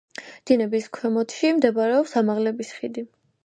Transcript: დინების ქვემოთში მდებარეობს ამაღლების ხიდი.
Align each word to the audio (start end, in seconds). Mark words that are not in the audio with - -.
დინების 0.49 0.87
ქვემოთში 0.97 1.53
მდებარეობს 1.59 2.17
ამაღლების 2.25 2.77
ხიდი. 2.81 3.09